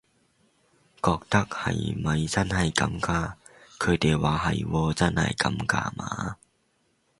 [0.99, 3.33] 覺得係咪真係咁㗎，
[3.77, 6.37] 佢哋話係喎真係咁㗎嘛